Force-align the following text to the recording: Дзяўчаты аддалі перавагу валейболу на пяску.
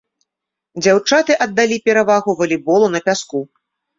Дзяўчаты 0.85 1.35
аддалі 1.45 1.77
перавагу 1.89 2.35
валейболу 2.39 2.87
на 2.97 3.05
пяску. 3.11 3.45